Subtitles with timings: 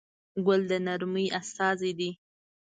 [0.45, 2.09] ګل د نرمۍ استازی دی.